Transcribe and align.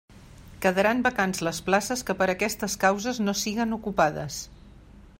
Quedaran 0.65 1.03
vacants 1.07 1.43
les 1.49 1.59
places 1.67 2.03
que 2.09 2.17
per 2.23 2.29
aquestes 2.35 2.79
causes 2.85 3.23
no 3.27 3.39
siguen 3.45 3.77
ocupades. 3.81 4.43